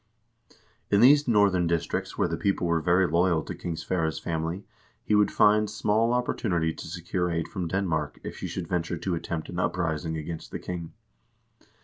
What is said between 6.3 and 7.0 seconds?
tunity to